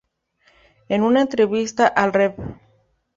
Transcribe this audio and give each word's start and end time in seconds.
En 0.89 1.03
una 1.03 1.21
entrevista 1.21 1.85
al 1.85 2.11
Rev. 2.11 2.33